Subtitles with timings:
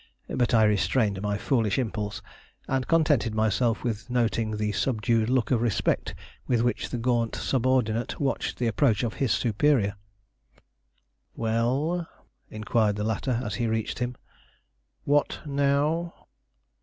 [0.35, 2.23] But I restrained my foolish impulse,
[2.67, 6.15] and contented myself with noting the subdued look of respect
[6.47, 9.93] with which the gaunt subordinate watched the approach of his superior.
[11.35, 12.07] "Well?"
[12.49, 14.15] inquired the latter as he reached him:
[15.03, 16.15] "what now?"